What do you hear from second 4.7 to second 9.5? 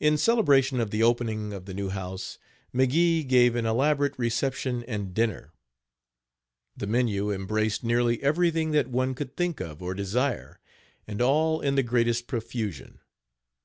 and dinner. The menu embraced nearly everything that one could